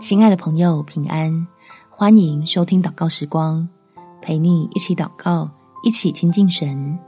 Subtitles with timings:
[0.00, 1.46] 亲爱的朋友，平安！
[1.88, 3.66] 欢迎收听祷告时光，
[4.20, 5.48] 陪你一起祷告，
[5.84, 6.98] 一起亲近神，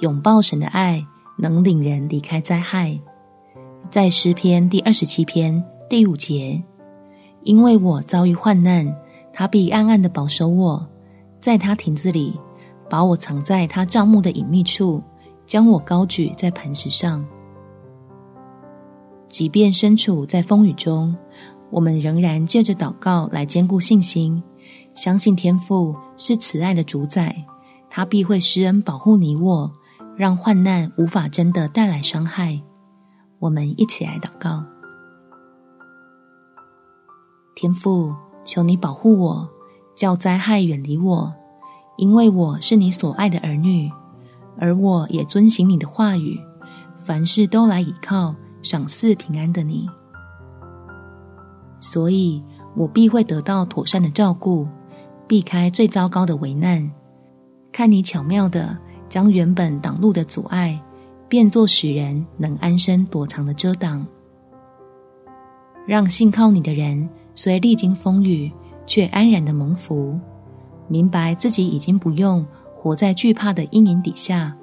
[0.00, 1.02] 拥抱神的爱，
[1.38, 2.98] 能领人离开灾害。
[3.88, 6.60] 在诗篇第二十七篇第五节，
[7.44, 8.92] 因为我遭遇患难，
[9.32, 10.84] 他必暗暗的保守我，
[11.40, 12.38] 在他亭子里，
[12.90, 15.00] 把我藏在他帐幕的隐秘处，
[15.46, 17.24] 将我高举在磐石上。
[19.32, 21.16] 即便身处在风雨中，
[21.70, 24.42] 我们仍然借着祷告来坚固信心，
[24.94, 27.34] 相信天父是慈爱的主宰，
[27.88, 29.72] 他必会施恩保护你我，
[30.18, 32.60] 让患难无法真的带来伤害。
[33.38, 34.62] 我们一起来祷告：
[37.54, 38.14] 天父，
[38.44, 39.48] 求你保护我，
[39.96, 41.32] 叫灾害远离我，
[41.96, 43.90] 因为我是你所爱的儿女，
[44.58, 46.38] 而我也遵行你的话语，
[47.02, 48.34] 凡事都来倚靠。
[48.62, 49.88] 赏赐平安的你，
[51.80, 52.42] 所以
[52.76, 54.66] 我必会得到妥善的照顾，
[55.26, 56.90] 避开最糟糕的危难。
[57.72, 58.78] 看你巧妙地
[59.08, 60.80] 将原本挡路的阻碍，
[61.28, 64.06] 变作使人能安身躲藏的遮挡，
[65.86, 68.52] 让信靠你的人虽历经风雨，
[68.86, 70.18] 却安然的蒙福，
[70.86, 74.56] 明白自己已经不用活在惧怕的阴影底下，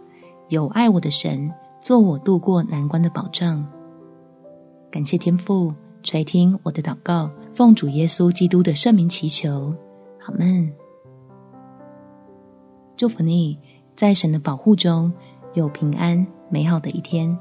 [0.49, 3.65] 有爱我的神做我度过难关的保障。
[4.91, 9.71] 感谢天父垂听我的祷告，奉主耶稣基督的圣名祈求，
[10.25, 10.67] 阿们。
[12.97, 13.57] 祝福你，
[13.95, 15.13] 在神的保护中
[15.53, 17.37] 有平安美好的一天。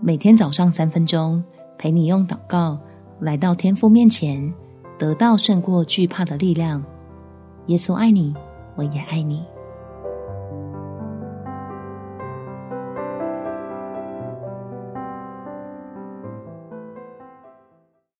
[0.00, 1.42] 每天早上三分钟，
[1.78, 2.78] 陪你用祷告
[3.20, 4.52] 来到天父面前，
[4.98, 6.84] 得到胜过惧怕的力量。
[7.66, 8.34] 耶稣爱你，
[8.74, 9.40] 我也爱你。